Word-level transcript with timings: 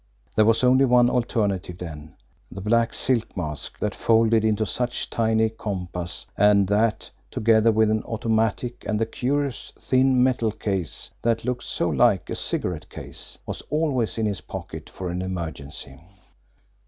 There 0.35 0.45
was 0.45 0.63
only 0.63 0.83
one 0.83 1.11
alternative 1.11 1.77
then 1.77 2.15
the 2.51 2.59
black 2.59 2.91
silk 2.91 3.37
mask 3.37 3.77
that 3.77 3.93
folded 3.93 4.43
into 4.43 4.65
such 4.65 5.11
tiny 5.11 5.47
compass, 5.49 6.25
and 6.35 6.67
that, 6.69 7.11
together 7.29 7.71
with 7.71 7.91
an 7.91 8.01
automatic 8.05 8.83
and 8.87 8.99
the 8.99 9.05
curious, 9.05 9.71
thin 9.79 10.23
metal 10.23 10.51
case 10.51 11.11
that 11.21 11.45
looked 11.45 11.65
so 11.65 11.87
like 11.87 12.31
a 12.31 12.35
cigarette 12.35 12.89
case, 12.89 13.37
was 13.45 13.61
always 13.69 14.17
in 14.17 14.25
his 14.25 14.41
pocket 14.41 14.89
for 14.89 15.09
an 15.11 15.21
emergency! 15.21 15.99